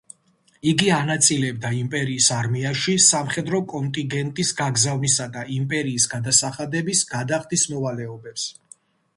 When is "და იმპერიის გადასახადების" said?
5.37-7.05